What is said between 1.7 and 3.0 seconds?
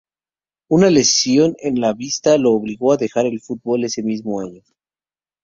la vista lo obligó a